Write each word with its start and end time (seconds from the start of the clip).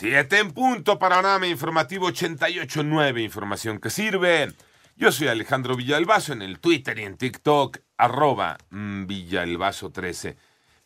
Siete 0.00 0.38
en 0.38 0.52
punto, 0.52 0.98
panorama 0.98 1.46
informativo 1.46 2.08
88.9, 2.08 3.22
información 3.22 3.78
que 3.78 3.90
sirve. 3.90 4.50
Yo 4.96 5.12
soy 5.12 5.28
Alejandro 5.28 5.76
Villalbazo 5.76 6.32
en 6.32 6.40
el 6.40 6.58
Twitter 6.58 6.98
y 6.98 7.02
en 7.02 7.18
TikTok, 7.18 7.80
arroba 7.98 8.56
mm, 8.70 9.04
Villalbazo13. 9.04 10.36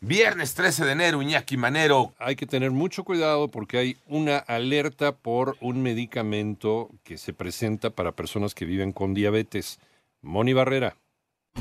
Viernes 0.01 0.53
13 0.55 0.83
de 0.83 0.91
enero, 0.91 1.21
Iñaki 1.21 1.55
Manero. 1.55 2.13
Hay 2.19 2.35
que 2.35 2.45
tener 2.45 2.71
mucho 2.71 3.05
cuidado 3.05 3.49
porque 3.49 3.77
hay 3.77 3.97
una 4.05 4.37
alerta 4.37 5.15
por 5.15 5.55
un 5.61 5.81
medicamento 5.81 6.89
que 7.05 7.17
se 7.17 7.31
presenta 7.31 7.91
para 7.91 8.17
personas 8.17 8.53
que 8.53 8.65
viven 8.65 8.91
con 8.91 9.13
diabetes. 9.13 9.79
Moni 10.21 10.51
Barrera. 10.51 10.97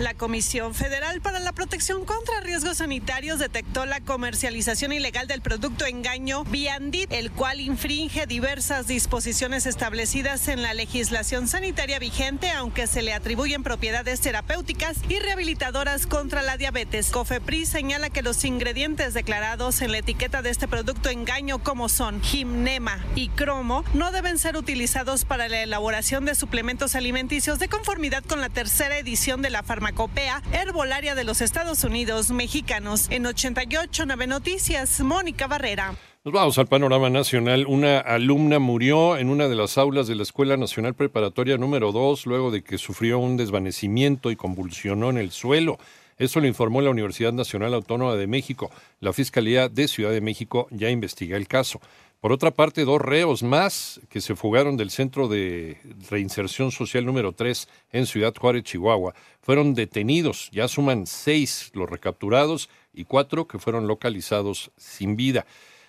La 0.01 0.13
Comisión 0.13 0.75
Federal 0.75 1.21
para 1.21 1.39
la 1.39 1.53
Protección 1.53 2.05
contra 2.05 2.41
Riesgos 2.41 2.79
Sanitarios 2.79 3.39
detectó 3.39 3.87
la 3.87 4.01
comercialización 4.01 4.93
ilegal 4.93 5.29
del 5.29 5.41
producto 5.41 5.87
engaño 5.87 6.43
Viandit, 6.47 7.13
el 7.13 7.31
cual 7.31 7.61
infringe 7.61 8.27
diversas 8.27 8.89
disposiciones 8.89 9.67
establecidas 9.67 10.49
en 10.49 10.63
la 10.63 10.75
legislación 10.75 11.47
sanitaria 11.47 12.01
vigente, 12.01 12.51
aunque 12.51 12.89
se 12.89 13.03
le 13.03 13.13
atribuyen 13.13 13.63
propiedades 13.63 14.21
terapéuticas 14.21 14.97
y 15.09 15.21
rehabilitadoras 15.21 16.09
contra 16.09 16.43
la 16.43 16.57
diabetes. 16.57 17.13
COFEPRIS 17.13 17.69
señala 17.69 18.11
que 18.11 18.23
los 18.23 18.45
ingredientes 18.45 19.15
declarados 19.15 19.81
en 19.81 19.93
la 19.93 19.99
etiqueta 19.99 20.43
de 20.43 20.51
este 20.51 20.67
producto 20.67 21.09
engaño, 21.09 21.63
como 21.63 21.89
son 21.89 22.21
gimnema 22.21 22.99
y 23.15 23.29
cromo, 23.29 23.85
no 23.95 24.11
deben 24.11 24.39
ser 24.39 24.57
utilizados 24.57 25.25
para 25.25 25.49
la 25.49 25.63
elaboración 25.63 26.25
de 26.25 26.35
suplementos 26.35 26.97
alimenticios 26.97 27.61
de 27.61 27.69
conformidad 27.69 28.25
con 28.25 28.41
la 28.41 28.49
tercera 28.49 28.99
edición 28.99 29.41
de 29.41 29.51
la 29.51 29.63
farmacopea 29.85 30.43
herbolaria 30.53 31.15
de 31.15 31.25
los 31.25 31.43
Estados 31.43 31.85
Unidos 31.85 32.31
mexicanos. 32.31 33.07
En 33.11 33.25
88.9 33.25 34.27
Noticias, 34.27 35.01
Mónica 35.01 35.47
Barrera. 35.47 35.95
Nos 36.25 36.33
vamos 36.33 36.57
al 36.57 36.69
panorama 36.69 37.11
nacional. 37.11 37.67
Una 37.67 37.99
alumna 37.99 38.59
murió 38.59 39.19
en 39.19 39.29
una 39.29 39.47
de 39.47 39.55
las 39.55 39.77
aulas 39.77 40.07
de 40.07 40.15
la 40.15 40.23
Escuela 40.23 40.57
Nacional 40.57 40.95
Preparatoria 40.95 41.59
número 41.59 41.93
2 41.93 42.25
luego 42.25 42.51
de 42.51 42.65
que 42.65 42.79
sufrió 42.79 43.19
un 43.19 43.37
desvanecimiento 43.37 44.31
y 44.31 44.37
convulsionó 44.37 45.11
en 45.11 45.19
el 45.19 45.33
suelo. 45.33 45.79
Eso 46.19 46.41
lo 46.41 46.47
informó 46.47 46.81
la 46.81 46.91
Universidad 46.91 47.33
Nacional 47.33 47.75
Autónoma 47.75 48.15
de 48.17 48.27
México. 48.27 48.71
La 49.01 49.13
Fiscalía 49.13 49.69
de 49.69 49.89
Ciudad 49.89 50.13
de 50.13 50.21
México 50.21 50.69
ya 50.71 50.91
investiga 50.91 51.37
el 51.37 51.49
caso. 51.49 51.81
Por 52.25 52.33
otra 52.33 52.53
parte, 52.53 52.87
dos 52.87 53.03
reos 53.03 53.43
más 53.43 54.01
que 54.09 54.23
se 54.23 54.35
fugaron 54.35 54.79
del 54.79 54.91
Centro 54.91 55.29
de 55.29 55.77
Reinserción 56.09 56.71
Social 56.71 57.05
número 57.05 57.33
3 57.33 57.69
en 57.93 58.07
Ciudad 58.07 58.35
Juárez, 58.35 58.63
Chihuahua, 58.63 59.15
fueron 59.43 59.75
detenidos. 59.75 60.49
Ya 60.51 60.67
suman 60.67 61.07
seis 61.07 61.71
los 61.75 61.91
recapturados 61.91 62.71
y 62.95 63.05
cuatro 63.05 63.47
que 63.47 63.59
fueron 63.59 63.87
localizados 63.87 64.71
sin 64.79 65.17
vida. 65.17 65.45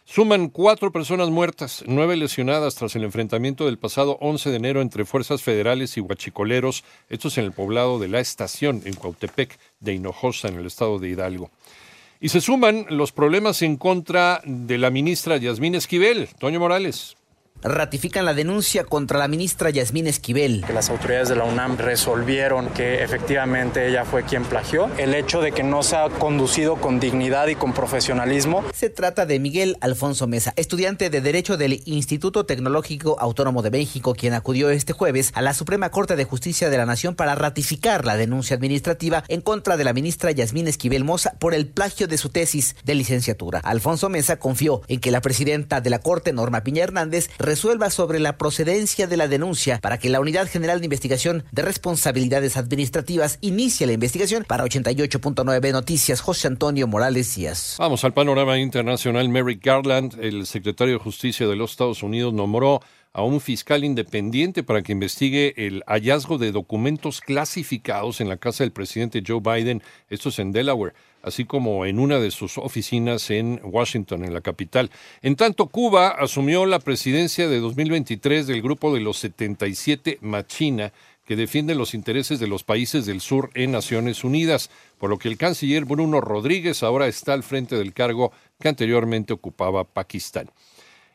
Suman 0.08 0.50
cuatro 0.50 0.92
personas 0.92 1.31
muertas, 1.31 1.84
nueve 1.88 2.16
lesionadas 2.16 2.75
tras 2.75 2.95
el 2.95 3.03
enfrentamiento 3.03 3.66
del 3.66 3.80
pasado 3.80 4.20
11 4.22 4.52
de 4.52 4.56
enero 4.56 4.81
entre 4.81 5.03
fuerzas 5.03 5.42
federales 5.42 5.98
y 5.98 6.00
huachicoleros, 6.00 6.84
estos 7.09 7.39
en 7.39 7.45
el 7.45 7.52
poblado 7.52 7.98
de 7.98 8.08
La 8.08 8.20
Estación, 8.20 8.83
en 8.86 8.94
Cuautepec 8.94 9.58
de 9.80 9.95
Hinojosa, 9.95 10.48
en 10.49 10.60
el 10.60 10.67
estado 10.67 10.99
de 10.99 11.10
Hidalgo. 11.10 11.49
Y 12.21 12.30
se 12.30 12.39
suman 12.39 12.86
los 12.89 13.11
problemas 13.11 13.64
en 13.64 13.77
contra 13.77 14.42
de 14.45 14.77
la 14.77 14.92
ministra 14.92 15.38
Yasmín 15.38 15.73
Esquivel. 15.73 16.30
Toño 16.37 16.60
Morales 16.60 17.17
ratifican 17.64 18.26
la 18.26 18.33
denuncia 18.33 18.83
contra 18.83 19.17
la 19.17 19.27
ministra 19.27 19.70
Yasmín 19.70 20.08
Esquivel. 20.08 20.64
Que 20.66 20.73
las 20.73 20.89
autoridades 20.89 21.30
de 21.30 21.36
la 21.36 21.45
UNAM 21.45 21.77
resolvieron 21.77 22.70
que 22.70 23.04
efectivamente 23.04 23.88
ella 23.88 24.05
fue 24.05 24.23
quien 24.23 24.43
plagió. 24.43 24.89
El 24.98 25.16
hecho 25.16 25.42
de 25.42 25.52
que 25.52 25.64
no 25.64 25.82
se 25.82 25.95
ha 25.95 26.10
conducido 26.10 26.76
con 26.76 26.99
dignidad 26.99 27.48
y 27.48 27.55
con 27.55 27.73
profesionalismo. 27.73 28.64
Se 28.73 28.89
trata 28.89 29.26
de 29.26 29.39
Miguel 29.39 29.77
Alfonso 29.82 30.27
Mesa, 30.27 30.54
estudiante 30.55 31.10
de 31.10 31.21
Derecho 31.21 31.58
del 31.58 31.82
Instituto 31.86 32.45
Tecnológico 32.45 33.17
Autónomo 33.20 33.61
de 33.61 33.72
México, 33.72 34.14
quien 34.14 34.33
acudió 34.33 34.70
este 34.70 34.93
jueves 34.93 35.32
a 35.33 35.42
la 35.42 35.54
Suprema 35.54 35.89
Corte 35.89 36.16
de 36.16 36.26
Justicia 36.26 36.70
de 36.70 36.77
la 36.77 36.86
Nación 36.86 37.16
para 37.16 37.36
ratificar 37.36 38.05
la 38.05 38.17
denuncia 38.17 38.55
administrativa 38.55 39.23
en 39.27 39.42
contra 39.42 39.77
de 39.77 39.83
la 39.83 39.93
ministra 39.93 40.32
Yasmín 40.32 40.67
Esquivel 40.67 41.04
Moza 41.04 41.33
por 41.39 41.54
el 41.54 41.67
plagio 41.67 42.08
de 42.08 42.17
su 42.17 42.30
tesis 42.30 42.76
de 42.83 42.95
licenciatura. 42.95 43.60
Alfonso 43.60 44.10
Mesa 44.10 44.37
confió 44.37 44.82
en 44.87 44.99
que 44.99 45.11
la 45.11 45.22
presidenta 45.22 45.82
de 45.82 45.89
la 45.89 45.99
Corte, 45.99 46.33
Norma 46.33 46.64
Piña 46.64 46.83
Hernández, 46.83 47.30
resuelva 47.45 47.89
sobre 47.89 48.20
la 48.20 48.38
procedencia 48.38 49.08
de 49.08 49.17
la 49.17 49.28
denuncia 49.28 49.80
para 49.80 49.98
que 49.98 50.10
la 50.10 50.20
Unidad 50.20 50.48
General 50.48 50.80
de 50.80 50.86
Investigación 50.86 51.44
de 51.52 51.61
Responsabilidades 51.61 52.58
Administrativas 52.58 53.38
inicie 53.42 53.88
la 53.88 53.94
investigación 53.94 54.44
para 54.44 54.66
88.9 54.66 55.72
Noticias. 55.72 56.22
José 56.22 56.48
Antonio 56.48 56.88
Morales 56.88 57.36
Díaz. 57.36 57.76
Vamos 57.80 58.04
al 58.04 58.14
panorama 58.14 58.58
internacional. 58.58 59.30
Merrick 59.30 59.64
Garland, 59.64 60.17
el 60.20 60.45
secretario 60.45 60.95
de 60.95 61.00
Justicia 61.00 61.48
de 61.48 61.55
los 61.55 61.72
Estados 61.72 62.04
Unidos, 62.04 62.34
nombró 62.34 62.82
a 63.14 63.23
un 63.23 63.39
fiscal 63.39 63.86
independiente 63.86 64.61
para 64.61 64.82
que 64.82 64.92
investigue 64.92 65.54
el 65.55 65.84
hallazgo 65.88 66.38
de 66.38 66.52
documentos 66.52 67.22
clasificados 67.22 68.20
en 68.20 68.28
la 68.28 68.36
casa 68.36 68.66
del 68.66 68.73
presidente 68.73 69.23
Joe 69.26 69.39
Biden, 69.39 69.82
esto 70.10 70.30
es 70.30 70.39
en 70.39 70.52
Delaware 70.52 70.94
así 71.25 71.43
como 71.43 71.86
en 71.86 71.99
una 71.99 72.19
de 72.19 72.31
sus 72.31 72.58
oficinas 72.58 73.30
en 73.31 73.59
Washington, 73.63 74.23
en 74.23 74.33
la 74.33 74.41
capital. 74.41 74.91
En 75.21 75.36
tanto, 75.36 75.67
Cuba 75.67 76.09
asumió 76.09 76.65
la 76.65 76.80
presidencia 76.80 77.49
de 77.49 77.59
2023 77.59 78.47
del 78.47 78.61
grupo 78.61 78.93
de 78.93 79.02
los 79.02 79.17
77 79.17 80.19
Machina, 80.21 80.93
que 81.25 81.36
defiende 81.36 81.73
los 81.73 81.95
intereses 81.95 82.39
de 82.39 82.47
los 82.47 82.63
países 82.63 83.08
del 83.08 83.19
sur 83.19 83.49
en 83.55 83.71
Naciones 83.71 84.23
Unidas, 84.23 84.69
por 84.99 85.09
lo 85.09 85.17
que 85.17 85.27
el 85.27 85.37
canciller 85.37 85.86
Bruno 85.86 86.21
Rodríguez 86.21 86.83
ahora 86.83 87.08
está 87.08 87.33
al 87.33 87.42
frente 87.42 87.75
del 87.75 87.93
cargo 87.93 88.31
que 88.59 88.69
anteriormente 88.69 89.33
ocupaba 89.33 89.83
Pakistán. 89.83 90.52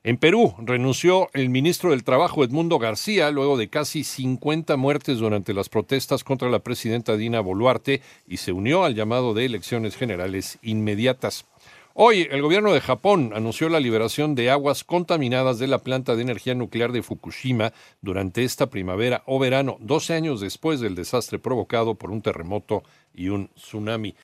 En 0.03 0.17
Perú 0.17 0.55
renunció 0.59 1.29
el 1.35 1.51
ministro 1.51 1.91
del 1.91 2.05
Trabajo 2.05 2.43
Edmundo 2.43 2.79
García 2.79 3.31
luego 3.31 3.59
de 3.59 3.69
casi 3.69 4.03
50 4.03 4.79
muertes 4.79 5.19
durante 5.19 5.53
las 5.53 5.69
protestas 5.69 6.25
contra 6.25 6.49
la 6.49 6.61
presidenta 6.61 7.19
Dina 7.19 7.41
Boluarte 7.41 8.01
y 8.27 8.39
se 8.39 8.53
unió 8.53 8.85
al 8.85 8.95
llamado 8.95 9.35
de 9.35 9.45
elecciones 9.45 9.97
generales 9.97 10.59
inmediatas. 10.63 11.45
Hoy 11.93 12.27
el 12.31 12.41
gobierno 12.41 12.73
de 12.73 12.81
Japón 12.81 13.33
anunció 13.35 13.69
la 13.69 13.79
liberación 13.79 14.35
de 14.35 14.49
aguas 14.49 14.85
contaminadas 14.85 15.59
de 15.59 15.67
la 15.67 15.81
planta 15.81 16.17
de 16.17 16.23
energía 16.23 16.55
nuclear 16.55 16.93
de 16.93 17.03
Fukushima 17.03 17.75
durante 18.01 18.43
esta 18.43 18.71
primavera 18.71 19.23
o 19.27 19.39
verano, 19.39 19.77
12 19.81 20.15
años 20.15 20.41
después 20.41 20.81
del 20.81 20.95
desastre 20.95 21.39
provocado 21.39 21.97
por 21.97 22.11
un 22.11 22.23
terremoto 22.23 22.85
y 23.13 23.29
un 23.29 23.49
tsunami. 23.49 24.15